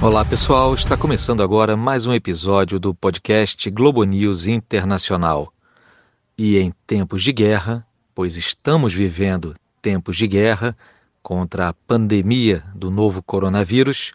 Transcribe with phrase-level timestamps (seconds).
[0.00, 5.52] Olá pessoal, está começando agora mais um episódio do podcast Globo News Internacional.
[6.38, 10.76] E em tempos de guerra, pois estamos vivendo tempos de guerra
[11.20, 14.12] contra a pandemia do novo coronavírus,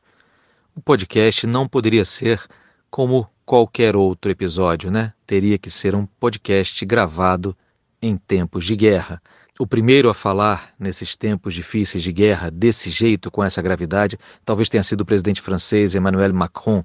[0.74, 2.42] o podcast não poderia ser
[2.90, 5.14] como qualquer outro episódio, né?
[5.28, 7.56] Teria que ser um podcast gravado
[8.02, 9.22] em tempos de guerra
[9.60, 14.68] o primeiro a falar nesses tempos difíceis de guerra desse jeito, com essa gravidade, talvez
[14.68, 16.84] tenha sido o presidente francês Emmanuel Macron,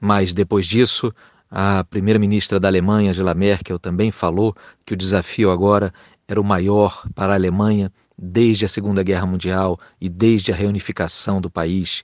[0.00, 1.12] mas depois disso,
[1.50, 5.92] a primeira-ministra da Alemanha, Angela Merkel, também falou que o desafio agora
[6.26, 11.40] era o maior para a Alemanha desde a Segunda Guerra Mundial e desde a reunificação
[11.40, 12.02] do país.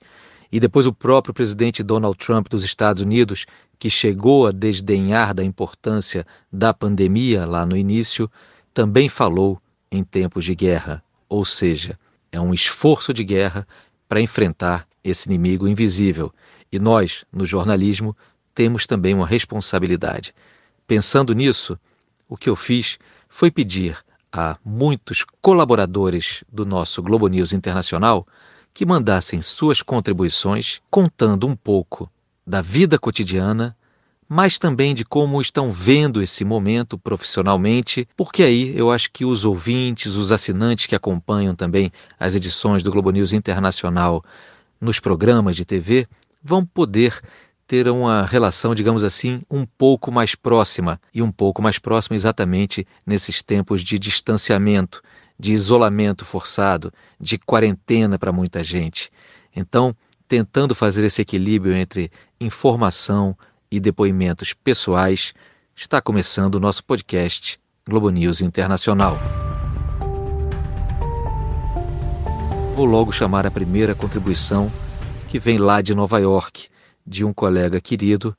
[0.51, 3.45] E depois o próprio presidente Donald Trump dos Estados Unidos,
[3.79, 8.29] que chegou a desdenhar da importância da pandemia lá no início,
[8.73, 9.59] também falou
[9.95, 11.97] em tempos de guerra, ou seja,
[12.31, 13.67] é um esforço de guerra
[14.07, 16.33] para enfrentar esse inimigo invisível.
[16.71, 18.15] E nós, no jornalismo,
[18.53, 20.33] temos também uma responsabilidade.
[20.87, 21.79] Pensando nisso,
[22.27, 22.97] o que eu fiz
[23.29, 23.97] foi pedir
[24.31, 28.27] a muitos colaboradores do nosso Globo News Internacional
[28.73, 32.11] que mandassem suas contribuições contando um pouco
[32.45, 33.75] da vida cotidiana
[34.27, 39.45] mas também de como estão vendo esse momento profissionalmente, porque aí eu acho que os
[39.45, 44.23] ouvintes, os assinantes que acompanham também as edições do Globo News Internacional
[44.81, 46.07] nos programas de TV
[46.43, 47.21] vão poder
[47.67, 52.85] ter uma relação, digamos assim, um pouco mais próxima e um pouco mais próxima exatamente
[53.05, 55.01] nesses tempos de distanciamento,
[55.39, 59.11] de isolamento forçado, de quarentena para muita gente.
[59.55, 59.95] Então,
[60.27, 63.35] tentando fazer esse equilíbrio entre informação,
[63.71, 65.33] e depoimentos pessoais,
[65.75, 69.17] está começando o nosso podcast Globo News Internacional.
[72.75, 74.71] Vou logo chamar a primeira contribuição
[75.27, 76.67] que vem lá de Nova York,
[77.05, 78.35] de um colega querido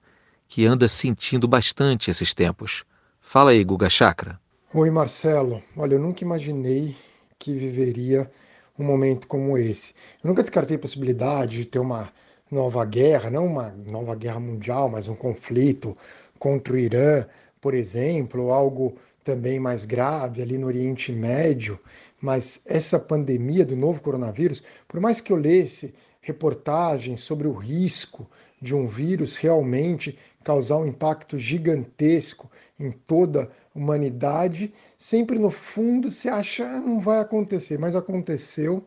[0.49, 2.85] que anda sentindo bastante esses tempos.
[3.21, 4.39] Fala aí, Guga Chakra.
[4.73, 5.63] Oi, Marcelo.
[5.77, 6.97] Olha, eu nunca imaginei
[7.39, 8.31] que viveria
[8.79, 9.95] um momento como esse.
[10.23, 12.11] Eu nunca descartei a possibilidade de ter uma
[12.51, 15.97] nova guerra, não uma nova guerra mundial, mas um conflito
[16.39, 17.27] contra o Irã,
[17.61, 21.79] por exemplo, algo também mais grave ali no Oriente Médio.
[22.21, 28.29] Mas essa pandemia do novo coronavírus, por mais que eu lesse reportagens sobre o risco
[28.61, 36.11] de um vírus realmente causar um impacto gigantesco em toda a humanidade, sempre no fundo
[36.11, 38.87] se acha ah, não vai acontecer, mas aconteceu.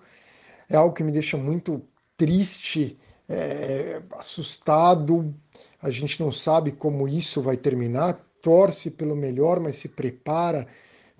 [0.70, 1.82] É algo que me deixa muito
[2.18, 2.98] triste
[3.30, 5.34] é, assustado,
[5.82, 10.68] a gente não sabe como isso vai terminar, torce pelo melhor, mas se prepara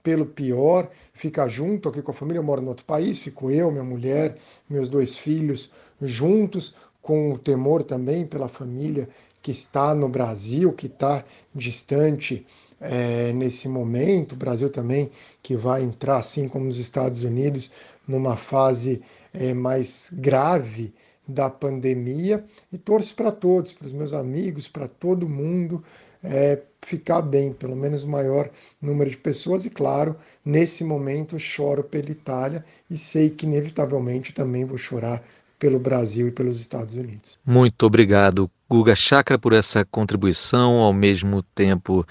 [0.02, 3.70] pelo pior, fica junto aqui com a família, eu moro em outro país, fico eu,
[3.70, 4.38] minha mulher,
[4.68, 5.70] meus dois filhos
[6.02, 9.08] juntos, com o temor também pela família
[9.42, 12.46] que está no Brasil, que está distante
[12.80, 17.70] é, nesse momento, o Brasil também que vai entrar, assim como os Estados Unidos,
[18.08, 19.02] numa fase
[19.34, 20.94] é, mais grave
[21.30, 25.84] da pandemia e torço para todos, para os meus amigos, para todo mundo
[26.24, 28.50] é, ficar bem, pelo menos o maior
[28.82, 29.66] número de pessoas.
[29.66, 35.24] E claro, nesse momento choro pela Itália e sei que inevitavelmente também vou chorar
[35.58, 37.38] pelo Brasil e pelos Estados Unidos.
[37.46, 42.06] Muito obrigado, Guga Chakra, por essa contribuição, ao mesmo tempo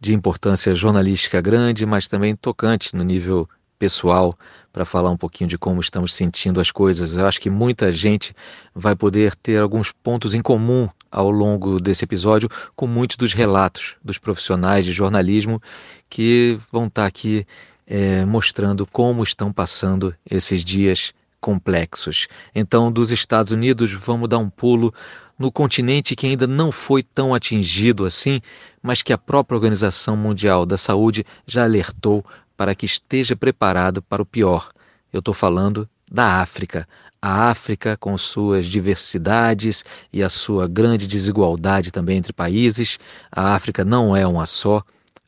[0.00, 3.48] de importância jornalística grande, mas também tocante no nível
[3.78, 4.36] pessoal
[4.72, 7.14] para falar um pouquinho de como estamos sentindo as coisas.
[7.14, 8.34] Eu acho que muita gente
[8.74, 13.94] vai poder ter alguns pontos em comum ao longo desse episódio com muitos dos relatos
[14.02, 15.62] dos profissionais de jornalismo
[16.10, 17.46] que vão estar tá aqui
[17.86, 22.26] é, mostrando como estão passando esses dias complexos.
[22.54, 24.92] Então, dos Estados Unidos, vamos dar um pulo
[25.38, 28.40] no continente que ainda não foi tão atingido assim,
[28.82, 32.24] mas que a própria Organização Mundial da Saúde já alertou
[32.56, 34.70] para que esteja preparado para o pior.
[35.12, 36.88] Eu estou falando da África.
[37.20, 42.98] A África, com suas diversidades e a sua grande desigualdade também entre países,
[43.32, 44.82] a África não é uma só.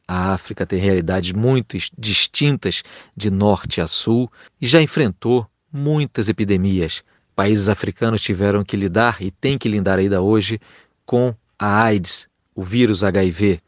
[0.06, 2.82] A África tem realidades muito distintas
[3.16, 4.30] de norte a sul
[4.60, 7.02] e já enfrentou muitas epidemias.
[7.34, 10.60] Países africanos tiveram que lidar e têm que lidar ainda hoje
[11.04, 13.60] com a AIDS, o vírus HIV.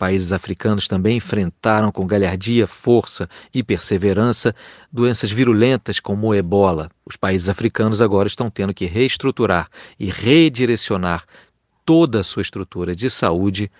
[0.00, 4.54] Países africanos também enfrentaram com galhardia, força e perseverança
[4.90, 6.90] doenças virulentas como o ebola.
[7.04, 9.68] Os países africanos agora estão tendo que reestruturar
[9.98, 11.26] e redirecionar
[11.84, 13.70] toda a sua estrutura de saúde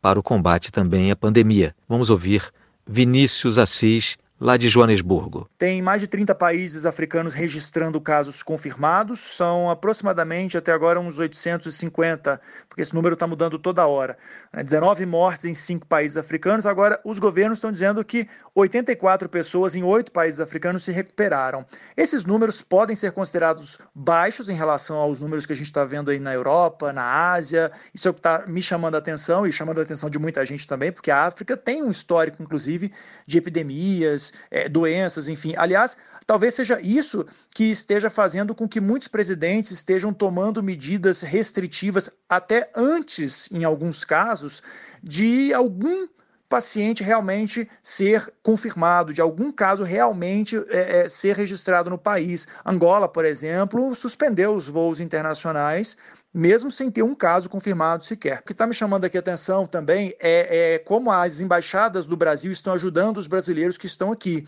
[0.00, 1.76] para o combate também à pandemia.
[1.86, 2.50] Vamos ouvir
[2.86, 5.48] Vinícius Assis, lá de Joanesburgo.
[5.58, 12.40] Tem mais de 30 países africanos registrando casos confirmados, são aproximadamente até agora uns 850,
[12.68, 14.16] porque esse número está mudando toda hora.
[14.52, 15.10] 19 né?
[15.10, 16.66] mortes em cinco países africanos.
[16.66, 21.66] Agora, os governos estão dizendo que 84 pessoas em oito países africanos se recuperaram.
[21.94, 26.10] Esses números podem ser considerados baixos em relação aos números que a gente está vendo
[26.10, 27.70] aí na Europa, na Ásia.
[27.92, 30.44] Isso é o que está me chamando a atenção e chamando a atenção de muita
[30.46, 32.90] gente também, porque a África tem um histórico, inclusive,
[33.26, 35.52] de epidemias é, doenças, enfim.
[35.58, 42.10] Aliás, talvez seja isso que esteja fazendo com que muitos presidentes estejam tomando medidas restritivas
[42.26, 44.62] até antes, em alguns casos,
[45.02, 46.08] de algum
[46.48, 52.46] paciente realmente ser confirmado, de algum caso realmente é, é, ser registrado no país.
[52.64, 55.96] Angola, por exemplo, suspendeu os voos internacionais
[56.36, 58.40] mesmo sem ter um caso confirmado sequer.
[58.40, 62.14] O que está me chamando aqui a atenção também é, é, como as embaixadas do
[62.14, 64.46] Brasil estão ajudando os brasileiros que estão aqui.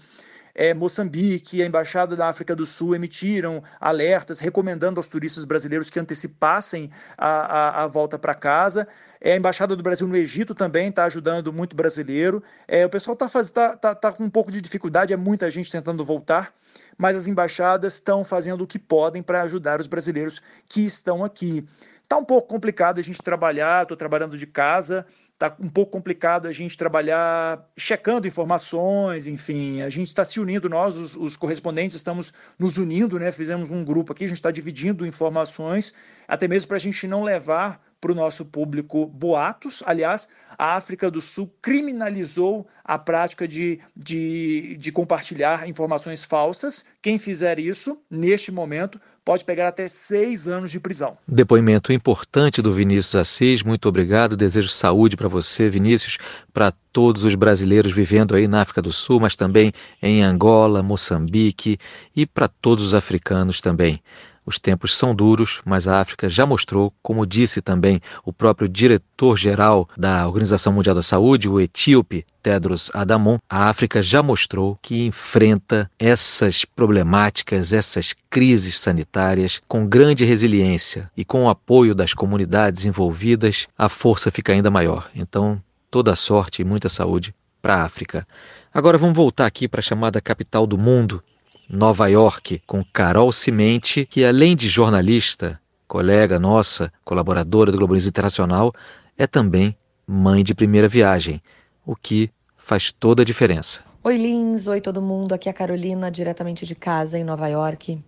[0.59, 6.01] É, Moçambique, a Embaixada da África do Sul emitiram alertas recomendando aos turistas brasileiros que
[6.01, 8.89] antecipassem a, a, a volta para casa.
[9.21, 12.43] É, a Embaixada do Brasil no Egito também está ajudando muito brasileiro.
[12.67, 15.71] É, o pessoal está tá, tá, tá com um pouco de dificuldade, é muita gente
[15.71, 16.53] tentando voltar
[17.01, 21.65] mas as embaixadas estão fazendo o que podem para ajudar os brasileiros que estão aqui.
[22.03, 25.07] Está um pouco complicado a gente trabalhar, estou trabalhando de casa,
[25.39, 30.69] está um pouco complicado a gente trabalhar checando informações, enfim, a gente está se unindo,
[30.69, 33.31] nós, os, os, correspondentes, estamos nos unindo, né?
[33.31, 35.95] Fizemos um grupo aqui, a gente está dividindo informações,
[36.27, 39.83] até mesmo para a gente não levar para o nosso público boatos.
[39.87, 46.85] Aliás, a África do Sul criminalizou a prática de, de, de compartilhar informações falsas.
[47.01, 51.19] Quem fizer isso, neste momento, pode pegar até seis anos de prisão.
[51.29, 53.63] Depoimento importante do Vinícius Assis.
[53.63, 54.39] Muito obrigado.
[54.39, 56.17] Desejo saúde para você, Vinícius,
[56.51, 59.71] para todos os brasileiros vivendo aí na África do Sul, mas também
[60.01, 61.77] em Angola, Moçambique
[62.17, 64.03] e para todos os africanos também.
[64.49, 69.87] Os tempos são duros, mas a África já mostrou, como disse também o próprio diretor-geral
[69.95, 75.91] da Organização Mundial da Saúde, o etíope Tedros Adhanom, a África já mostrou que enfrenta
[75.99, 83.69] essas problemáticas, essas crises sanitárias com grande resiliência e com o apoio das comunidades envolvidas,
[83.77, 85.11] a força fica ainda maior.
[85.15, 88.27] Então, toda sorte e muita saúde para a África.
[88.73, 91.23] Agora vamos voltar aqui para a chamada capital do mundo,
[91.69, 98.07] Nova York, com Carol Cimente, que além de jornalista, colega nossa, colaboradora do Globo News
[98.07, 98.73] Internacional,
[99.19, 99.77] é também
[100.07, 101.43] mãe de primeira viagem,
[101.85, 103.83] o que faz toda a diferença.
[104.03, 108.03] Oi Lins, oi todo mundo, aqui é a Carolina, diretamente de casa em Nova York,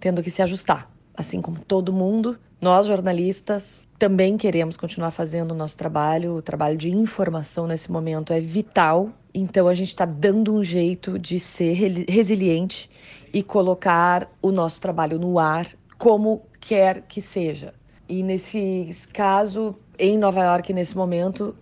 [0.00, 2.38] tendo que se ajustar, assim como todo mundo.
[2.62, 8.32] Nós jornalistas também queremos continuar fazendo o nosso trabalho, o trabalho de informação nesse momento
[8.32, 11.72] é vital então a gente está dando um jeito de ser
[12.08, 12.90] resiliente
[13.32, 17.72] e colocar o nosso trabalho no ar como quer que seja.
[18.08, 21.54] E nesse caso, em Nova York, nesse momento,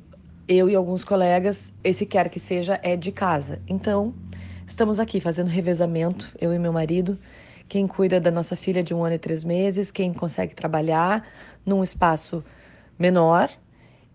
[0.49, 3.61] eu e alguns colegas, esse quer que seja é de casa.
[3.69, 4.15] Então,
[4.67, 7.19] estamos aqui fazendo revezamento, eu e meu marido.
[7.71, 11.25] Quem cuida da nossa filha de um ano e três meses, quem consegue trabalhar
[11.65, 12.43] num espaço
[12.99, 13.49] menor,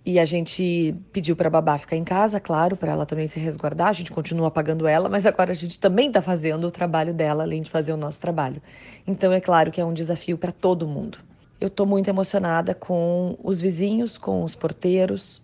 [0.06, 3.40] e a gente pediu para a babá ficar em casa, claro, para ela também se
[3.40, 3.88] resguardar.
[3.88, 7.44] A gente continua pagando ela, mas agora a gente também está fazendo o trabalho dela,
[7.44, 8.62] além de fazer o nosso trabalho.
[9.08, 11.20] Então é claro que é um desafio para todo mundo.
[11.60, 15.42] Eu estou muito emocionada com os vizinhos, com os porteiros,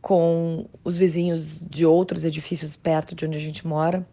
[0.00, 4.06] com os vizinhos de outros edifícios perto de onde a gente mora.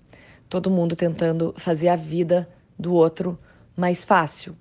[0.49, 2.49] Todo mundo tentando fazer a vida
[2.81, 3.37] do outro
[3.77, 4.57] mais fácil.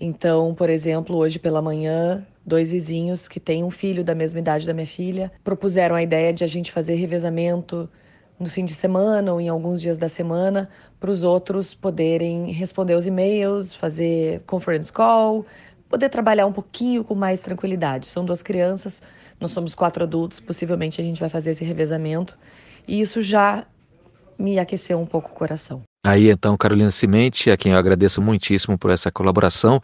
[0.00, 4.66] Então, por exemplo, hoje pela manhã dois vizinhos que têm um filho da mesma idade
[4.66, 7.88] da minha filha propuseram a ideia de a gente fazer revezamento
[8.38, 10.68] no fim de semana ou em alguns dias da semana
[10.98, 15.44] para os outros poderem responder os e-mails, fazer conference call,
[15.88, 18.06] poder trabalhar um pouquinho com mais tranquilidade.
[18.06, 19.02] São duas crianças,
[19.38, 22.36] nós somos quatro adultos, possivelmente a gente vai fazer esse revezamento
[22.88, 23.66] e isso já
[24.38, 25.82] me aqueceu um pouco o coração.
[26.04, 29.80] Aí então, Carolina Cimente, a quem eu agradeço muitíssimo por essa colaboração.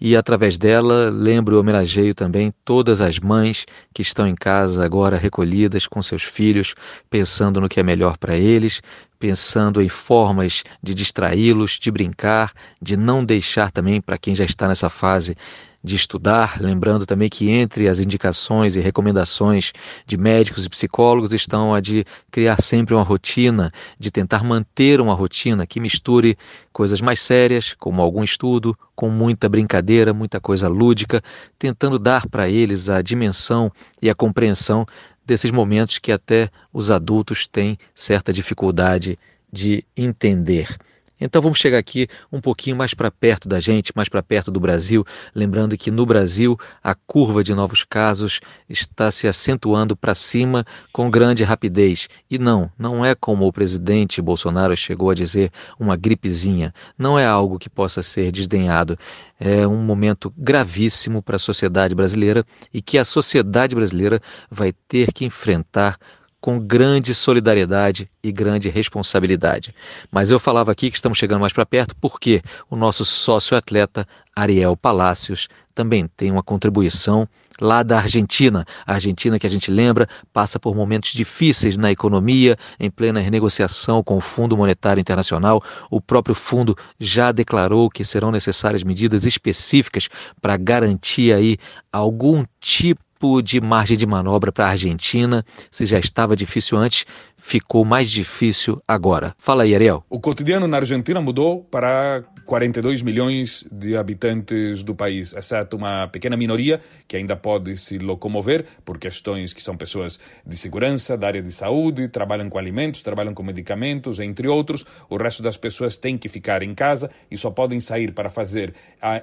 [0.00, 3.64] E através dela lembro e homenageio também todas as mães
[3.94, 6.74] que estão em casa agora recolhidas com seus filhos,
[7.08, 8.82] pensando no que é melhor para eles,
[9.20, 14.66] pensando em formas de distraí-los, de brincar, de não deixar também para quem já está
[14.66, 15.36] nessa fase
[15.82, 19.72] de estudar, lembrando também que entre as indicações e recomendações
[20.06, 25.14] de médicos e psicólogos estão a de criar sempre uma rotina, de tentar manter uma
[25.14, 26.38] rotina que misture
[26.72, 31.22] coisas mais sérias, como algum estudo, com muita brincadeira, muita coisa lúdica,
[31.58, 33.70] tentando dar para eles a dimensão
[34.00, 34.86] e a compreensão
[35.26, 39.18] desses momentos que até os adultos têm certa dificuldade
[39.52, 40.76] de entender.
[41.24, 44.58] Então vamos chegar aqui um pouquinho mais para perto da gente, mais para perto do
[44.58, 50.64] Brasil, lembrando que no Brasil a curva de novos casos está se acentuando para cima
[50.92, 52.08] com grande rapidez.
[52.30, 56.74] E não, não é como o presidente Bolsonaro chegou a dizer uma gripezinha.
[56.98, 58.98] Não é algo que possa ser desdenhado.
[59.38, 65.12] É um momento gravíssimo para a sociedade brasileira e que a sociedade brasileira vai ter
[65.12, 65.98] que enfrentar
[66.42, 69.72] com grande solidariedade e grande responsabilidade.
[70.10, 74.76] Mas eu falava aqui que estamos chegando mais para perto porque o nosso sócio-atleta Ariel
[74.76, 77.28] Palácios também tem uma contribuição
[77.60, 78.66] lá da Argentina.
[78.84, 84.02] A Argentina, que a gente lembra, passa por momentos difíceis na economia, em plena renegociação
[84.02, 85.62] com o Fundo Monetário Internacional.
[85.88, 90.08] O próprio fundo já declarou que serão necessárias medidas específicas
[90.40, 91.56] para garantir aí
[91.92, 95.44] algum tipo tipo de margem de manobra para a Argentina.
[95.70, 99.32] Se já estava difícil antes, ficou mais difícil agora.
[99.38, 100.04] Fala aí, Ariel.
[100.10, 106.36] O cotidiano na Argentina mudou para 42 milhões de habitantes do país, exceto uma pequena
[106.36, 111.42] minoria que ainda pode se locomover por questões que são pessoas de segurança, da área
[111.42, 114.84] de saúde, trabalham com alimentos, trabalham com medicamentos, entre outros.
[115.08, 118.74] O resto das pessoas tem que ficar em casa e só podem sair para fazer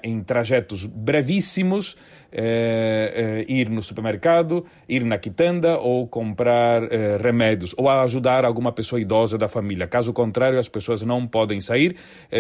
[0.02, 1.98] em trajetos brevíssimos
[2.32, 9.02] é, ir no supermercado, ir na quitanda ou comprar é, remédios ou ajudar alguma pessoa
[9.02, 9.88] idosa da família.
[9.88, 11.96] Caso contrário, as pessoas não podem sair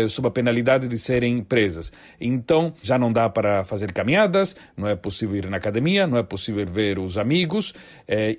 [0.07, 1.91] sob a penalidade de serem presas.
[2.19, 6.23] Então, já não dá para fazer caminhadas, não é possível ir na academia, não é
[6.23, 7.73] possível ver os amigos.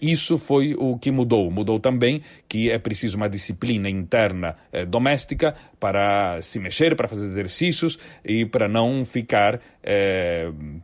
[0.01, 1.51] isso foi o que mudou.
[1.51, 4.57] Mudou também que é preciso uma disciplina interna
[4.89, 9.61] doméstica para se mexer, para fazer exercícios e para não ficar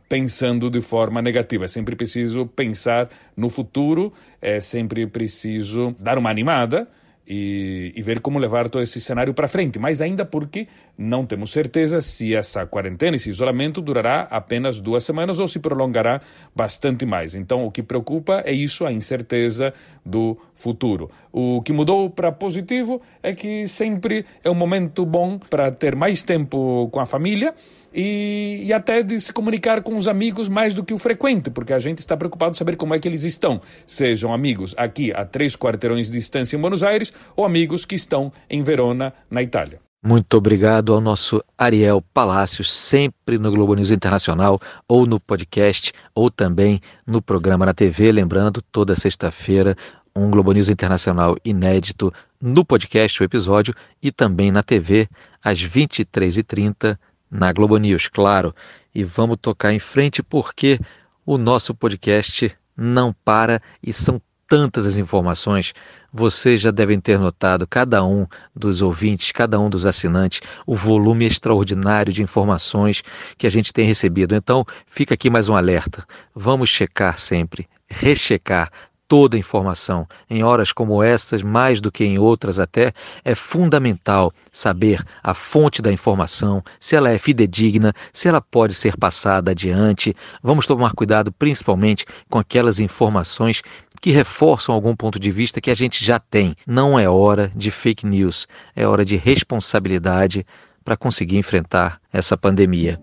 [0.09, 1.65] pensando pensando de forma negativa.
[1.65, 4.11] É sempre preciso pensar no futuro,
[4.41, 6.87] é sempre preciso dar uma animada.
[7.29, 9.77] E, e, ver como levar todo esse cenário para frente.
[9.77, 10.65] Mas ainda porque
[10.97, 16.21] não temos certeza se essa quarentena, esse isolamento durará apenas duas semanas ou se prolongará
[16.55, 17.35] bastante mais.
[17.35, 19.73] Então, o que preocupa é isso, a incerteza
[20.05, 21.09] do futuro.
[21.31, 26.21] O que mudou para positivo é que sempre é um momento bom para ter mais
[26.23, 27.53] tempo com a família
[27.93, 31.73] e, e, até de se comunicar com os amigos mais do que o frequente, porque
[31.73, 33.61] a gente está preocupado em saber como é que eles estão.
[33.85, 38.31] Sejam amigos aqui a três quarteirões de distância em Buenos Aires ou amigos que estão
[38.49, 39.79] em Verona, na Itália.
[40.03, 46.29] Muito obrigado ao nosso Ariel Palácios, sempre no Globo News Internacional, ou no podcast, ou
[46.29, 48.11] também no programa na TV.
[48.11, 49.75] Lembrando, toda sexta-feira,
[50.17, 55.07] um Globo News Internacional inédito no podcast, o episódio, e também na TV,
[55.43, 56.97] às 23h30
[57.29, 58.53] na Globo News, claro.
[58.93, 60.79] E vamos tocar em frente porque
[61.25, 65.73] o nosso podcast não para e são tantas as informações.
[66.11, 71.25] Vocês já devem ter notado, cada um dos ouvintes, cada um dos assinantes, o volume
[71.25, 73.03] extraordinário de informações
[73.37, 74.33] que a gente tem recebido.
[74.33, 76.05] Então, fica aqui mais um alerta.
[76.33, 78.71] Vamos checar sempre, rechecar
[79.07, 80.07] toda informação.
[80.29, 85.81] Em horas como estas, mais do que em outras até, é fundamental saber a fonte
[85.81, 90.15] da informação, se ela é fidedigna, se ela pode ser passada adiante.
[90.43, 93.61] Vamos tomar cuidado principalmente com aquelas informações
[94.01, 96.55] que reforçam algum ponto de vista que a gente já tem.
[96.65, 100.45] Não é hora de fake news, é hora de responsabilidade
[100.83, 102.99] para conseguir enfrentar essa pandemia.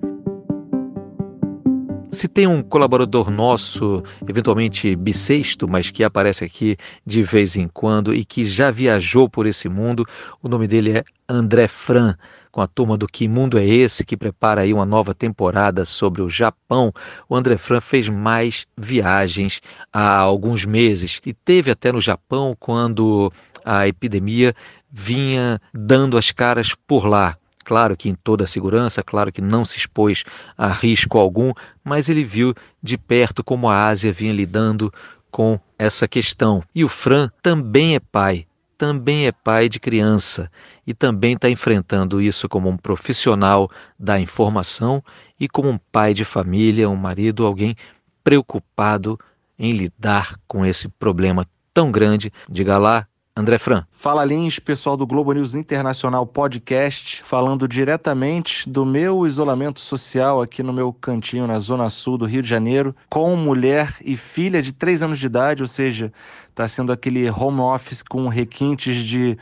[2.14, 8.14] Se tem um colaborador nosso, eventualmente bissexto, mas que aparece aqui de vez em quando
[8.14, 10.06] e que já viajou por esse mundo,
[10.40, 12.14] o nome dele é André Fran,
[12.52, 16.22] com a turma do Que Mundo é Esse, que prepara aí uma nova temporada sobre
[16.22, 16.92] o Japão.
[17.28, 19.60] O André Fran fez mais viagens
[19.92, 23.32] há alguns meses e teve até no Japão quando
[23.64, 24.54] a epidemia
[24.88, 27.36] vinha dando as caras por lá.
[27.64, 30.22] Claro que em toda a segurança, claro que não se expôs
[30.56, 31.52] a risco algum,
[31.82, 34.92] mas ele viu de perto como a Ásia vinha lidando
[35.30, 36.62] com essa questão.
[36.74, 40.50] E o Fran também é pai, também é pai de criança
[40.86, 45.02] e também está enfrentando isso como um profissional da informação
[45.40, 47.74] e como um pai de família, um marido, alguém
[48.22, 49.18] preocupado
[49.58, 52.32] em lidar com esse problema tão grande.
[52.48, 53.84] Diga lá, André Fran.
[53.90, 60.62] Fala Lins, pessoal do Globo News Internacional Podcast, falando diretamente do meu isolamento social aqui
[60.62, 64.72] no meu cantinho na Zona Sul do Rio de Janeiro, com mulher e filha de
[64.72, 66.12] 3 anos de idade, ou seja,
[66.48, 69.36] está sendo aquele home office com requintes de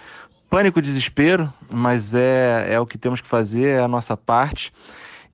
[0.49, 4.73] pânico e desespero, mas é, é o que temos que fazer, é a nossa parte.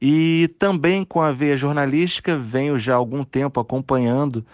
[0.02, 4.44] E também com a veia jornalística, venho já há algum tempo acompanhando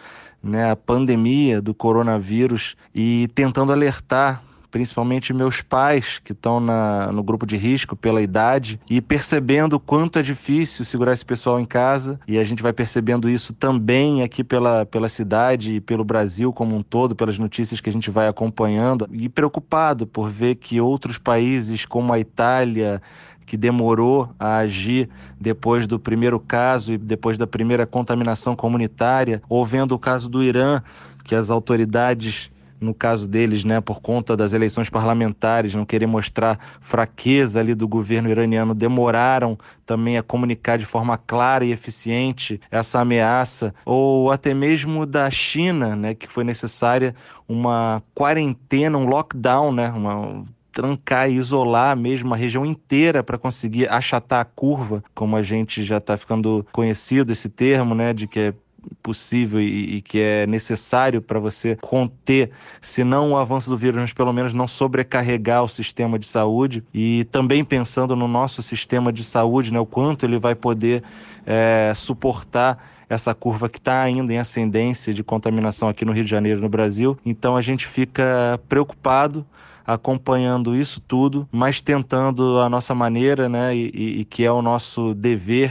[0.45, 4.43] né, a pandemia do coronavírus e tentando alertar
[4.75, 10.23] principalmente meus pais que estão no grupo de risco pela idade e percebendo quanto é
[10.23, 12.19] difícil segurar esse pessoal em casa.
[12.27, 16.75] E a gente vai percebendo isso também aqui pela, pela cidade e pelo Brasil como
[16.75, 19.09] um todo, pelas notícias que a gente vai acompanhando.
[19.13, 23.01] E preocupado por ver que outros países como a Itália,
[23.47, 25.09] que demorou a agir
[25.41, 30.43] depois do primeiro caso e depois da primeira contaminação comunitária, ou vendo o caso do
[30.43, 30.83] Irã,
[31.25, 32.51] que as autoridades
[32.85, 37.89] no caso deles, né, por conta das eleições parlamentares, não querer mostrar fraqueza ali do
[37.89, 44.55] governo iraniano, demoraram também a comunicar de forma clara e eficiente essa ameaça, ou até
[44.55, 47.15] mesmo da China, né, que foi necessária
[47.49, 53.89] uma quarentena, um lockdown, né, uma trancar e isolar mesmo a região inteira para conseguir
[53.89, 58.41] achatar a curva, como a gente já está ficando conhecido esse termo, né, de que
[58.41, 58.55] é
[59.03, 62.51] possível e, e que é necessário para você conter,
[62.83, 66.85] se não o avanço do vírus, mas pelo menos não sobrecarregar o sistema de saúde
[66.93, 71.03] e também pensando no nosso sistema de saúde, né, o quanto ele vai poder
[71.47, 76.31] é, suportar essa curva que está ainda em ascendência de contaminação aqui no Rio de
[76.31, 77.17] Janeiro, no Brasil.
[77.25, 79.47] Então a gente fica preocupado
[79.87, 85.15] acompanhando isso tudo, mas tentando a nossa maneira, né, e, e que é o nosso
[85.15, 85.71] dever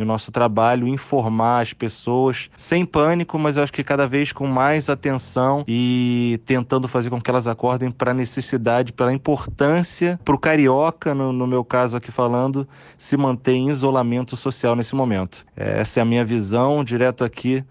[0.00, 4.32] e o nosso trabalho informar as pessoas sem pânico, mas eu acho que cada vez
[4.32, 10.18] com mais atenção e tentando fazer com que elas acordem para a necessidade, pela importância
[10.24, 14.94] para o carioca, no, no, meu caso aqui falando, se manter em isolamento social nesse
[14.94, 15.44] momento.
[15.54, 17.62] Essa é a minha visão, direto aqui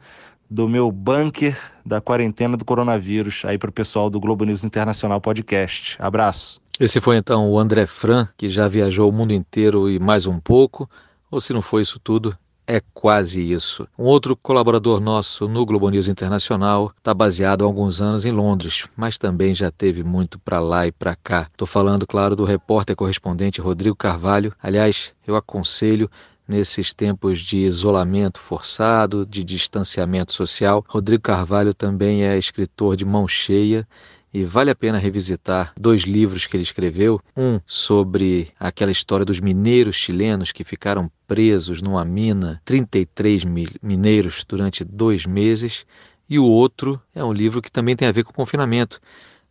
[0.50, 5.22] do meu bunker da quarentena do coronavírus, aí para o pessoal do Globo News Internacional
[5.22, 5.96] Podcast.
[6.00, 6.60] Abraço.
[6.79, 10.39] Esse foi então o André Fran, que já viajou o mundo inteiro e mais um
[10.39, 10.89] pouco.
[11.29, 12.36] Ou se não foi isso tudo,
[12.70, 13.88] é quase isso.
[13.98, 18.88] Um outro colaborador nosso no Globo News Internacional está baseado há alguns anos em Londres,
[18.96, 21.48] mas também já teve muito para lá e para cá.
[21.51, 24.53] Estou falando, claro, do repórter correspondente Rodrigo Carvalho.
[24.62, 26.10] Aliás, eu aconselho
[26.50, 30.83] nesses tempos de isolamento forçado, de distanciamento social.
[30.88, 33.88] Rodrigo Carvalho também é escritor de mão cheia
[34.33, 37.22] e vale a pena revisitar dois livros que ele escreveu.
[37.38, 43.44] Um sobre aquela história dos mineiros chilenos que ficaram presos numa mina, 33
[43.81, 45.85] mineiros durante dois meses.
[46.27, 49.00] E o outro é um livro que também tem a ver com confinamento,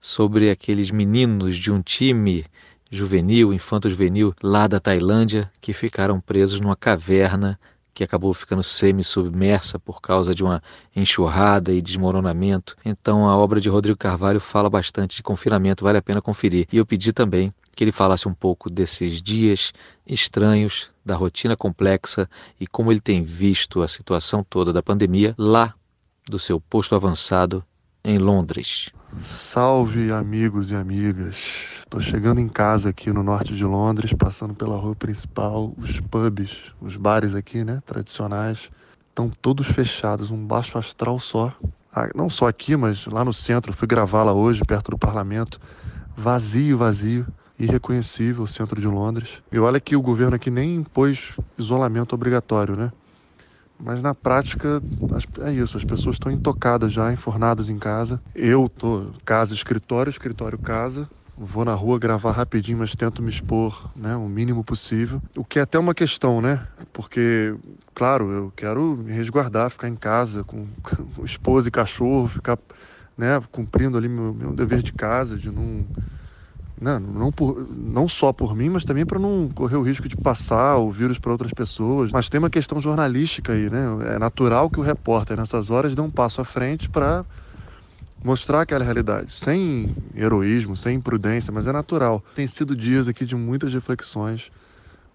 [0.00, 2.44] sobre aqueles meninos de um time
[2.90, 7.58] juvenil, infanto-juvenil, lá da Tailândia, que ficaram presos numa caverna
[7.98, 10.62] que acabou ficando semi-submersa por causa de uma
[10.94, 12.76] enxurrada e desmoronamento.
[12.84, 16.68] Então a obra de Rodrigo Carvalho fala bastante de confinamento, vale a pena conferir.
[16.72, 19.72] E eu pedi também que ele falasse um pouco desses dias
[20.06, 22.28] estranhos, da rotina complexa
[22.60, 25.74] e como ele tem visto a situação toda da pandemia lá
[26.28, 27.64] do seu posto avançado
[28.04, 28.90] em Londres.
[29.22, 31.36] Salve amigos e amigas.
[31.80, 36.72] Estou chegando em casa aqui no norte de Londres, passando pela rua principal, os pubs,
[36.80, 38.70] os bares aqui, né, tradicionais,
[39.08, 41.54] estão todos fechados, um baixo astral só.
[41.92, 45.58] Ah, não só aqui, mas lá no centro, fui gravá-la hoje, perto do parlamento,
[46.16, 47.26] vazio, vazio,
[47.58, 49.42] irreconhecível o centro de Londres.
[49.50, 52.92] E olha que o governo aqui nem impôs isolamento obrigatório, né?
[53.78, 54.82] Mas na prática
[55.40, 58.20] é isso, as pessoas estão intocadas já, enfornadas em casa.
[58.34, 61.08] Eu tô casa, escritório, escritório, casa.
[61.36, 65.22] Vou na rua gravar rapidinho, mas tento me expor né, o mínimo possível.
[65.36, 66.66] O que é até uma questão, né?
[66.92, 67.54] Porque,
[67.94, 72.58] claro, eu quero me resguardar, ficar em casa com, com esposa e cachorro, ficar
[73.16, 75.88] né, cumprindo ali meu, meu dever de casa, de não
[76.80, 80.08] não, né, não, por, não só por mim, mas também para não correr o risco
[80.08, 82.12] de passar o vírus para outras pessoas.
[82.12, 84.14] Mas tem uma questão jornalística aí, né?
[84.14, 87.24] É natural que o repórter, nessas horas, dê um passo à frente para
[88.22, 92.22] mostrar aquela realidade, sem heroísmo, sem imprudência, mas é natural.
[92.34, 94.50] Tem sido dias aqui de muitas reflexões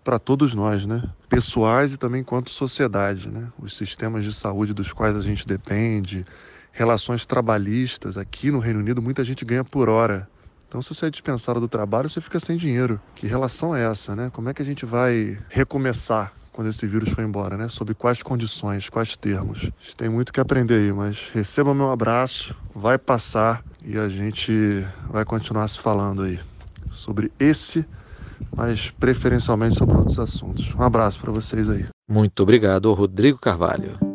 [0.04, 1.04] para todos nós, né?
[1.30, 3.48] Pessoais e também quanto sociedade, né?
[3.58, 6.26] Os sistemas de saúde dos quais a gente depende,
[6.72, 8.18] relações trabalhistas.
[8.18, 10.28] Aqui no Reino Unido, muita gente ganha por hora
[10.74, 13.00] então, se você é dispensado do trabalho, você fica sem dinheiro.
[13.14, 14.32] Que relação é essa, né?
[14.34, 17.70] Como é que a gente vai recomeçar quando esse vírus for embora, né?
[17.70, 19.72] Sob quais condições, quais termos?
[19.80, 24.10] A gente tem muito que aprender aí, mas receba meu abraço, vai passar e a
[24.10, 26.40] gente vai continuar se falando aí
[26.90, 27.86] sobre esse,
[28.58, 30.74] mas preferencialmente sobre outros assuntos.
[30.76, 31.86] Um abraço para vocês aí.
[32.10, 34.13] Muito obrigado, Rodrigo Carvalho.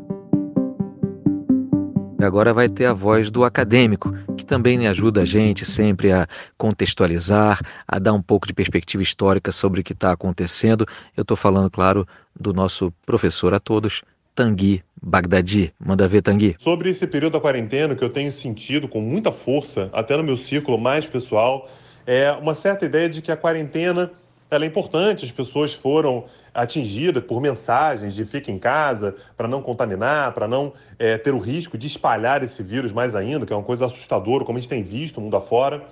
[2.21, 6.27] Agora vai ter a voz do acadêmico, que também ajuda a gente sempre a
[6.57, 10.85] contextualizar, a dar um pouco de perspectiva histórica sobre o que está acontecendo.
[11.17, 12.07] Eu estou falando, claro,
[12.39, 14.03] do nosso professor a todos,
[14.35, 15.73] Tanguy Bagdadi.
[15.79, 16.57] Manda ver, Tanguy.
[16.59, 20.37] Sobre esse período da quarentena, que eu tenho sentido com muita força, até no meu
[20.37, 21.71] círculo mais pessoal,
[22.05, 24.11] é uma certa ideia de que a quarentena
[24.51, 26.25] ela é importante, as pessoas foram
[26.59, 31.39] atingidas por mensagens de fique em casa para não contaminar, para não é, ter o
[31.39, 34.69] risco de espalhar esse vírus mais ainda, que é uma coisa assustadora, como a gente
[34.69, 35.85] tem visto mundo afora.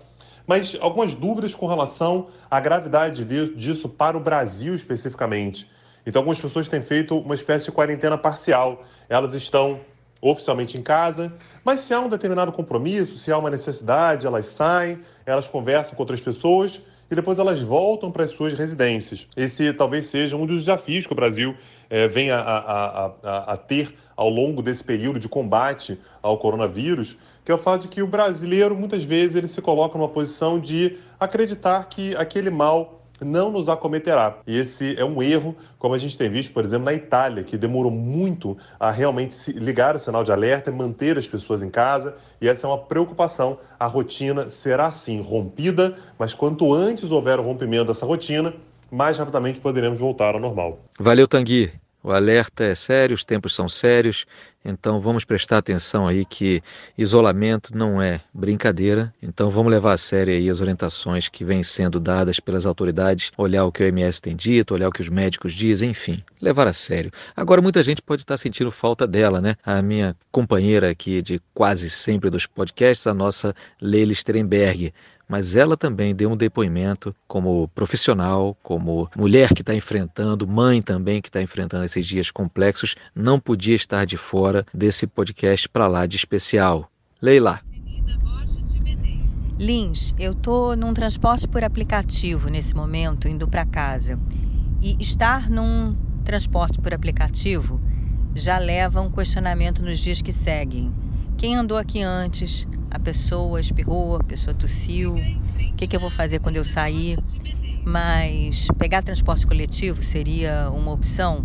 [0.44, 3.24] Mas algumas dúvidas com relação à gravidade
[3.54, 5.70] disso para o Brasil especificamente.
[6.04, 8.84] Então, algumas pessoas têm feito uma espécie de quarentena parcial.
[9.08, 9.80] Elas estão
[10.20, 11.32] oficialmente em casa,
[11.64, 16.02] mas se há um determinado compromisso, se há uma necessidade, elas saem, elas conversam com
[16.02, 19.26] outras pessoas e depois elas voltam para as suas residências.
[19.36, 21.54] Esse talvez seja um dos desafios que o Brasil
[21.88, 27.16] é, venha a, a, a, a, ter ao longo desse período de combate ao coronavírus,
[27.44, 30.58] que é o fato de que o brasileiro, muitas vezes, ele se coloca numa posição
[30.58, 34.38] de acreditar que aquele mal não nos acometerá.
[34.46, 37.56] E esse é um erro, como a gente tem visto, por exemplo, na Itália, que
[37.56, 42.14] demorou muito a realmente ligar o sinal de alerta e manter as pessoas em casa.
[42.40, 43.58] E essa é uma preocupação.
[43.78, 48.54] A rotina será sim rompida, mas quanto antes houver o rompimento dessa rotina,
[48.90, 50.80] mais rapidamente poderemos voltar ao normal.
[50.98, 51.72] Valeu, Tanguy.
[52.06, 54.26] O alerta é sério, os tempos são sérios,
[54.64, 56.62] então vamos prestar atenção aí que
[56.96, 59.12] isolamento não é brincadeira.
[59.20, 63.64] Então vamos levar a sério aí as orientações que vêm sendo dadas pelas autoridades, olhar
[63.64, 66.72] o que o MS tem dito, olhar o que os médicos dizem, enfim, levar a
[66.72, 67.10] sério.
[67.34, 69.56] Agora muita gente pode estar sentindo falta dela, né?
[69.64, 74.94] A minha companheira aqui de quase sempre dos podcasts, a nossa Leila Sterenberg
[75.28, 81.20] mas ela também deu um depoimento como profissional, como mulher que está enfrentando, mãe também
[81.20, 86.06] que está enfrentando esses dias complexos, não podia estar de fora desse podcast para lá
[86.06, 86.90] de especial.
[87.20, 87.60] Leila.
[89.58, 94.18] Lins, eu estou num transporte por aplicativo nesse momento, indo para casa.
[94.82, 97.80] E estar num transporte por aplicativo
[98.34, 100.92] já leva um questionamento nos dias que seguem.
[101.38, 102.66] Quem andou aqui antes?
[102.90, 107.18] A pessoa espirrou, a pessoa tossiu, o que, que eu vou fazer quando eu sair?
[107.84, 111.44] Mas pegar transporte coletivo seria uma opção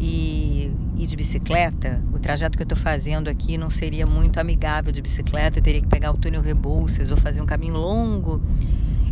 [0.00, 4.92] e ir de bicicleta, o trajeto que eu estou fazendo aqui não seria muito amigável
[4.92, 8.40] de bicicleta, eu teria que pegar o túnel Rebouças ou fazer um caminho longo.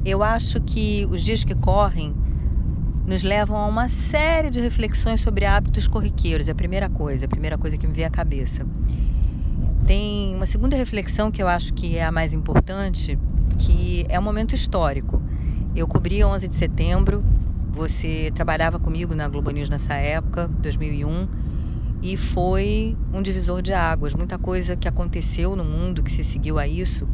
[0.04, 2.14] Eu acho que os dias que correm
[3.06, 7.28] nos levam a uma série de reflexões sobre hábitos corriqueiros, é a primeira coisa, a
[7.28, 8.66] primeira coisa que me vem à cabeça.
[9.86, 13.18] Tem uma segunda reflexão que eu acho que é a mais importante,
[13.58, 15.20] que é um momento histórico.
[15.76, 17.22] Eu cobri 11 de setembro,
[17.70, 21.28] você trabalhava comigo na Globo News nessa época, 2001,
[22.00, 24.14] e foi um divisor de águas.
[24.14, 27.06] Muita coisa que aconteceu no mundo que se seguiu a isso,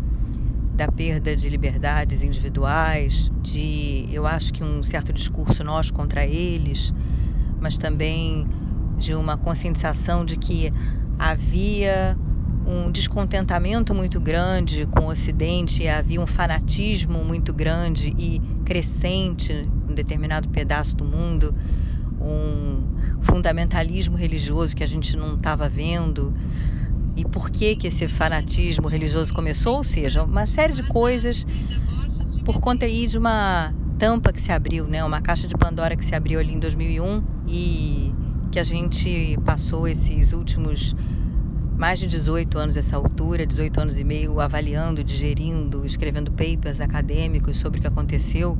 [0.74, 6.94] da perda de liberdades individuais, de, eu acho que um certo discurso nós contra eles,
[7.60, 8.46] mas também
[8.96, 10.72] de uma conscientização de que
[11.18, 12.16] havia
[12.66, 19.52] um descontentamento muito grande com o Ocidente, havia um fanatismo muito grande e crescente
[19.88, 21.54] em determinado pedaço do mundo,
[22.20, 22.82] um
[23.22, 26.34] fundamentalismo religioso que a gente não estava vendo.
[27.16, 29.76] E por que, que esse fanatismo religioso começou?
[29.76, 31.44] Ou seja, uma série de coisas
[32.44, 35.04] por conta aí de uma tampa que se abriu, né?
[35.04, 38.14] uma caixa de Pandora que se abriu ali em 2001 e
[38.50, 40.94] que a gente passou esses últimos
[41.80, 47.56] mais de 18 anos essa altura, 18 anos e meio, avaliando, digerindo, escrevendo papers acadêmicos
[47.56, 48.58] sobre o que aconteceu.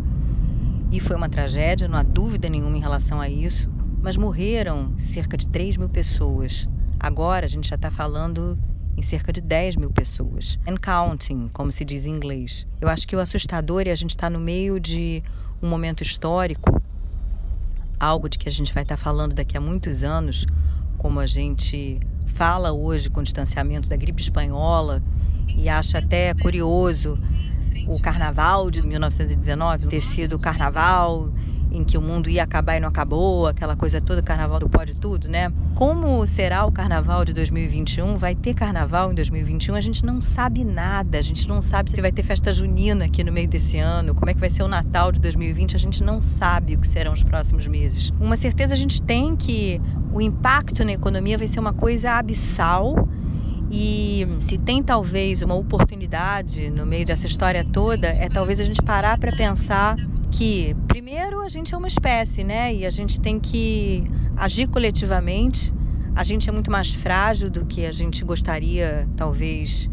[0.91, 3.71] E foi uma tragédia, não há dúvida nenhuma em relação a isso.
[4.01, 6.67] Mas morreram cerca de 3 mil pessoas.
[6.99, 8.59] Agora a gente já está falando
[8.97, 10.59] em cerca de 10 mil pessoas.
[10.67, 12.67] And counting, como se diz em inglês.
[12.81, 15.23] Eu acho que o assustador é a gente estar tá no meio de
[15.63, 16.81] um momento histórico,
[17.99, 20.47] algo de que a gente vai estar tá falando daqui a muitos anos,
[20.97, 22.01] como a gente
[22.41, 25.03] fala hoje com o distanciamento da gripe espanhola
[25.55, 27.19] e acha até curioso
[27.87, 31.29] o carnaval de 1919 ter sido carnaval
[31.71, 34.95] em que o mundo ia acabar e não acabou, aquela coisa toda, carnaval do pode
[34.95, 35.53] tudo, né?
[35.75, 38.17] Como será o carnaval de 2021?
[38.17, 39.75] Vai ter carnaval em 2021?
[39.75, 43.23] A gente não sabe nada, a gente não sabe se vai ter festa junina aqui
[43.23, 46.03] no meio desse ano, como é que vai ser o Natal de 2020, a gente
[46.03, 48.13] não sabe o que serão os próximos meses.
[48.21, 49.81] Uma certeza a gente tem que
[50.13, 53.09] o impacto na economia vai ser uma coisa abissal.
[53.73, 58.83] E se tem talvez uma oportunidade no meio dessa história toda, é talvez a gente
[58.83, 59.95] parar para pensar
[60.31, 62.75] que, primeiro, a gente é uma espécie, né?
[62.75, 64.05] E a gente tem que
[64.37, 65.73] agir coletivamente.
[66.15, 69.89] A gente é muito mais frágil do que a gente gostaria, talvez,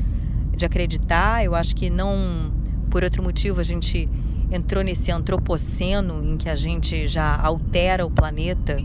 [0.56, 1.44] de acreditar.
[1.44, 2.52] Eu acho que não
[2.90, 4.10] por outro motivo a gente
[4.52, 8.78] entrou nesse antropoceno em que a gente já altera o planeta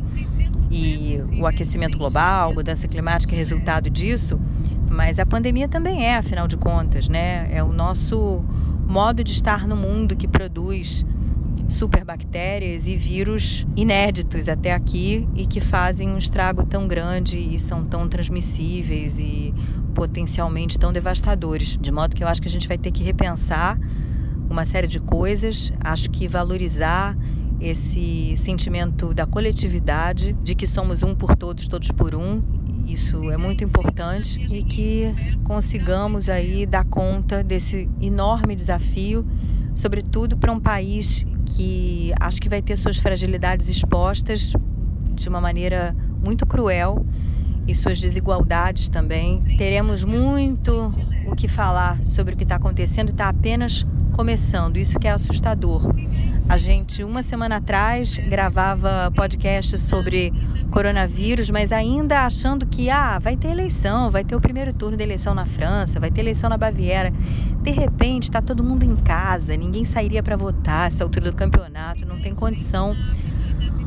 [0.70, 4.40] e o aquecimento global, mudança climática é resultado disso,
[4.90, 7.48] mas a pandemia também é, afinal de contas, né?
[7.52, 8.42] É o nosso
[8.86, 11.04] modo de estar no mundo que produz
[11.72, 17.84] superbactérias e vírus inéditos até aqui e que fazem um estrago tão grande e são
[17.84, 19.54] tão transmissíveis e
[19.94, 21.76] potencialmente tão devastadores.
[21.80, 23.78] De modo que eu acho que a gente vai ter que repensar
[24.48, 27.16] uma série de coisas, acho que valorizar
[27.60, 32.42] esse sentimento da coletividade, de que somos um por todos, todos por um.
[32.86, 39.24] Isso é muito importante e que consigamos aí dar conta desse enorme desafio,
[39.74, 41.24] sobretudo para um país
[41.62, 44.52] que acho que vai ter suas fragilidades expostas
[45.14, 45.94] de uma maneira
[46.24, 47.06] muito cruel
[47.68, 49.40] e suas desigualdades também.
[49.56, 50.90] Teremos muito
[51.24, 54.76] o que falar sobre o que está acontecendo e está apenas começando.
[54.76, 55.94] Isso que é assustador.
[56.52, 60.34] A gente, uma semana atrás, gravava podcast sobre
[60.70, 65.02] coronavírus, mas ainda achando que ah, vai ter eleição, vai ter o primeiro turno da
[65.02, 67.10] eleição na França, vai ter eleição na Baviera.
[67.62, 72.04] De repente, está todo mundo em casa, ninguém sairia para votar essa altura do campeonato,
[72.04, 72.94] não tem condição.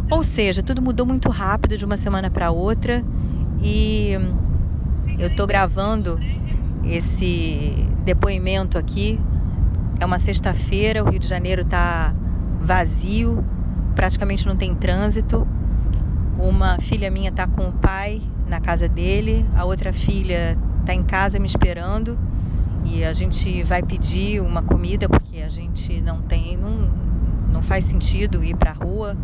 [0.09, 3.05] Ou seja, tudo mudou muito rápido de uma semana para outra
[3.61, 4.13] e
[5.19, 6.19] eu estou gravando
[6.83, 9.19] esse depoimento aqui.
[9.99, 12.11] É uma sexta-feira, o Rio de Janeiro está
[12.65, 13.43] vazio,
[13.95, 15.47] praticamente não tem trânsito.
[16.37, 21.03] Uma filha minha está com o pai na casa dele, a outra filha está em
[21.03, 22.17] casa me esperando
[22.83, 26.89] e a gente vai pedir uma comida porque a gente não tem, não,
[27.51, 29.15] não faz sentido ir para a rua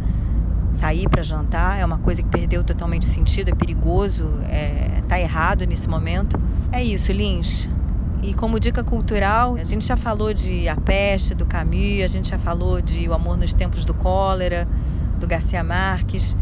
[0.74, 5.66] sair para jantar, é uma coisa que perdeu totalmente sentido, é perigoso, é, tá errado
[5.66, 6.40] nesse momento.
[6.72, 7.70] É isso, Lins.
[8.22, 12.30] E como dica cultural, a gente já falou de A Peste, do Camus, a gente
[12.30, 14.68] já falou de O Amor nos Tempos do Cólera,
[15.20, 16.38] do Garcia Marques.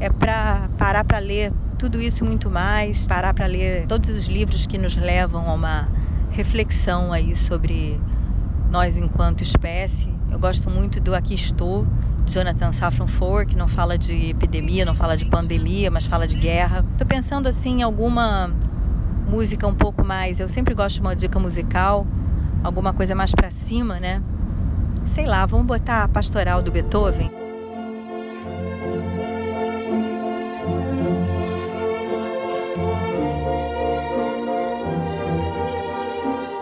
[0.00, 4.26] É para parar para ler tudo isso e muito mais, parar para ler todos os
[4.26, 5.88] livros que nos levam a uma
[6.30, 8.00] reflexão aí sobre
[8.70, 10.08] nós enquanto espécie.
[10.30, 11.86] Eu gosto muito do Aqui Estou,
[12.26, 16.38] Jonathan Safran Foer, que não fala de epidemia, não fala de pandemia, mas fala de
[16.38, 16.84] guerra.
[16.92, 18.50] Estou pensando assim em alguma
[19.28, 20.40] música um pouco mais.
[20.40, 22.06] Eu sempre gosto de uma dica musical,
[22.64, 24.22] alguma coisa mais para cima, né?
[25.06, 27.30] Sei lá, vamos botar a Pastoral do Beethoven.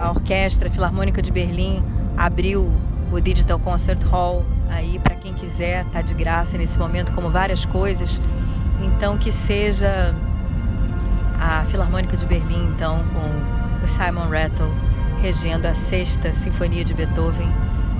[0.01, 1.83] A Orquestra Filarmônica de Berlim
[2.17, 2.71] abriu
[3.13, 7.65] o Digital Concert Hall aí para quem quiser, tá de graça nesse momento, como várias
[7.65, 8.21] coisas.
[8.83, 10.15] Então que seja
[11.39, 14.73] a Filarmônica de Berlim, então, com o Simon Rattle
[15.21, 17.49] regendo a sexta Sinfonia de Beethoven,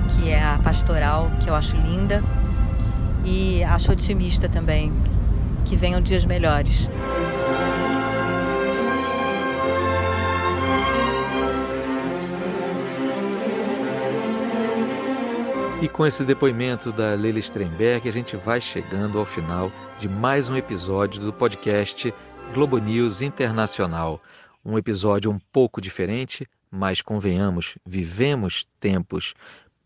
[0.09, 2.23] que é a pastoral, que eu acho linda,
[3.25, 4.91] e acho otimista também,
[5.65, 6.89] que venham dias melhores.
[15.81, 20.49] E com esse depoimento da Leila Strenberg, a gente vai chegando ao final de mais
[20.49, 22.11] um episódio do podcast
[22.53, 24.21] Globo News Internacional.
[24.63, 29.33] Um episódio um pouco diferente, mas convenhamos, vivemos tempos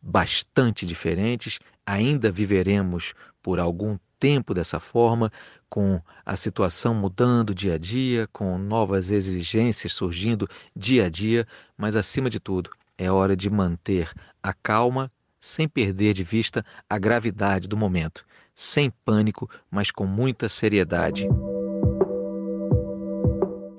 [0.02, 5.32] bastante diferentes, ainda viveremos por algum tempo dessa forma,
[5.70, 11.48] com a situação mudando dia a dia, com novas exigências surgindo dia a dia,
[11.78, 17.00] mas acima de tudo, é hora de manter a calma sem perder de vista a
[17.00, 18.24] gravidade do momento,
[18.56, 21.28] sem pânico, mas com muita seriedade.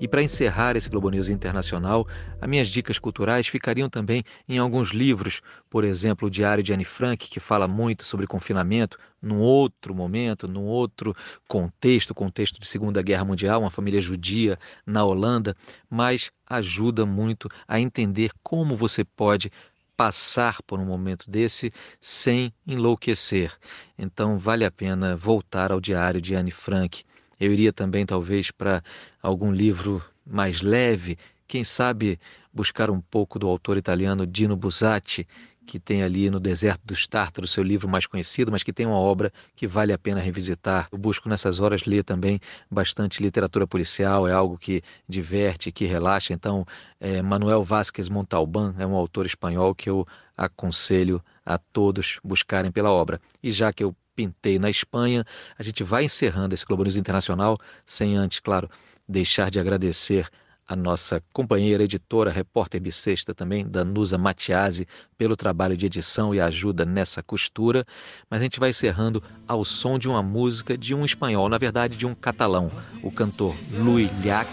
[0.02, 2.08] E para encerrar esse Globo News Internacional,
[2.40, 6.84] as minhas dicas culturais ficariam também em alguns livros, por exemplo, o Diário de Anne
[6.84, 11.14] Frank, que fala muito sobre confinamento, num outro momento, num outro
[11.46, 15.56] contexto, contexto de Segunda Guerra Mundial, uma família judia na Holanda,
[15.88, 19.52] mas ajuda muito a entender como você pode
[19.96, 23.56] passar por um momento desse sem enlouquecer.
[23.96, 27.04] Então vale a pena voltar ao diário de Anne Frank.
[27.42, 28.84] Eu iria também talvez para
[29.20, 32.20] algum livro mais leve, quem sabe
[32.52, 35.26] buscar um pouco do autor italiano Dino Buzzati,
[35.66, 38.96] que tem ali no Deserto dos Tártaros, seu livro mais conhecido, mas que tem uma
[38.96, 40.86] obra que vale a pena revisitar.
[40.92, 46.32] Eu busco nessas horas ler também bastante literatura policial, é algo que diverte, que relaxa.
[46.32, 46.64] Então,
[47.00, 52.90] é, Manuel Vázquez Montalbán é um autor espanhol que eu aconselho a todos buscarem pela
[52.90, 53.20] obra.
[53.42, 55.24] E já que eu pintei na Espanha,
[55.58, 58.70] a gente vai encerrando esse Globo News Internacional, sem antes, claro,
[59.08, 60.28] deixar de agradecer
[60.66, 64.86] a nossa companheira editora, repórter bissexta também, Danusa Matiasi,
[65.18, 67.84] pelo trabalho de edição e ajuda nessa costura.
[68.30, 71.96] Mas a gente vai encerrando ao som de uma música de um espanhol, na verdade
[71.96, 72.70] de um catalão,
[73.02, 74.48] o cantor Louis Llach,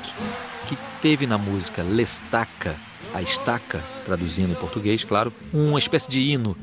[0.67, 2.75] que teve na música L'Estaca,
[3.13, 6.55] a estaca, traduzindo em português, claro, uma espécie de hino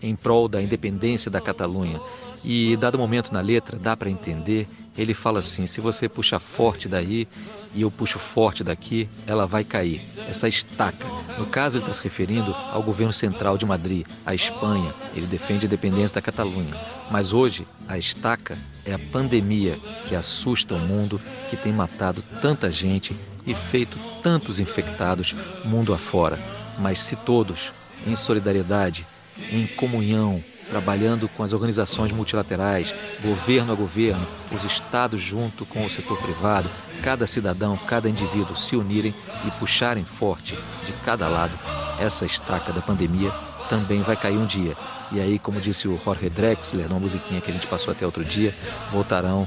[0.00, 2.00] em prol da independência da Catalunha.
[2.44, 6.88] E, dado momento na letra, dá para entender, ele fala assim: se você puxa forte
[6.88, 7.26] daí
[7.74, 10.02] e eu puxo forte daqui, ela vai cair.
[10.28, 11.06] Essa estaca.
[11.38, 14.92] No caso, ele está se referindo ao governo central de Madrid, a Espanha.
[15.14, 16.74] Ele defende a independência da Catalunha.
[17.10, 22.70] Mas hoje, a estaca é a pandemia que assusta o mundo, que tem matado tanta
[22.70, 26.38] gente e feito tantos infectados mundo afora.
[26.78, 27.72] Mas se todos,
[28.06, 29.06] em solidariedade,
[29.50, 35.90] em comunhão, trabalhando com as organizações multilaterais, governo a governo, os estados junto com o
[35.90, 36.70] setor privado,
[37.02, 39.14] cada cidadão, cada indivíduo se unirem
[39.46, 40.56] e puxarem forte
[40.86, 41.52] de cada lado,
[42.00, 43.30] essa estaca da pandemia
[43.68, 44.74] também vai cair um dia.
[45.12, 48.24] E aí, como disse o Jorge Drexler, numa musiquinha que a gente passou até outro
[48.24, 48.54] dia,
[48.90, 49.46] voltarão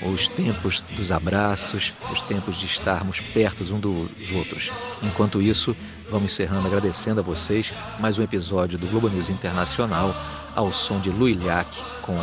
[0.00, 4.70] os tempos dos abraços, os tempos de estarmos perto um dos outros.
[5.02, 5.76] Enquanto isso,
[6.10, 10.14] vamos encerrando agradecendo a vocês mais um episódio do Globo News Internacional
[10.54, 12.18] ao som de Louis Llach com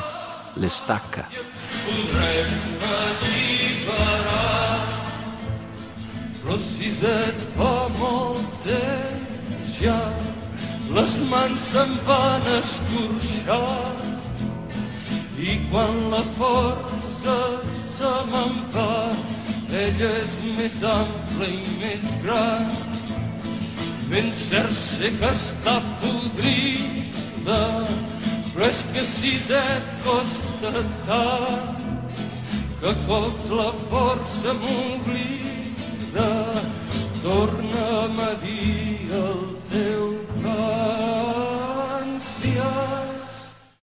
[0.57, 1.25] L'Estaca.
[10.95, 13.93] les mans se'n van escorxar
[15.37, 17.37] i quan la força
[17.95, 18.93] se me'n va
[19.81, 22.73] ella és més ampla i més gran
[24.09, 27.08] ben cert sé que està podrida
[27.45, 31.80] però és que si et costa tant
[32.82, 36.30] que cops la força m'oblida
[37.23, 40.06] torna'm a dir el teu